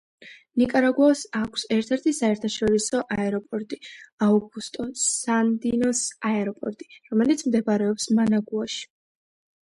ნიკარაგუას 0.59 1.19
აქვს 1.39 1.65
ერთადერთი 1.73 2.13
საერთაშორისო 2.19 3.01
აეროპორტი 3.15 3.77
აუგუსტო 4.27 4.85
სანდინოს 5.01 6.01
აეროპორტი, 6.31 6.89
რომელიც 7.11 7.45
მდებარეობს 7.51 8.09
მანაგუაში. 8.21 8.81